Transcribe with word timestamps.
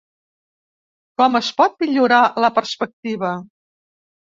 Com 1.23 1.39
es 1.41 1.51
pot 1.61 1.79
millorar 1.85 2.25
la 2.49 2.53
perspectiva? 2.59 3.35